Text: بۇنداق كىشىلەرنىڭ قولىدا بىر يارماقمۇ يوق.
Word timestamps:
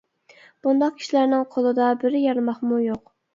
بۇنداق 0.67 0.95
كىشىلەرنىڭ 1.01 1.43
قولىدا 1.57 1.91
بىر 2.05 2.19
يارماقمۇ 2.23 2.81
يوق. 2.87 3.15